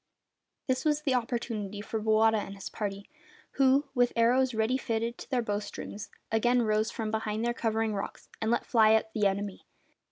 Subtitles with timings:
[0.65, 3.07] This was the opportunity for Bowata and his party,
[3.51, 7.93] who, with arrows ready fitted to their bow strings, again rose from behind the covering
[7.93, 9.63] rocks and let fly at the enemy.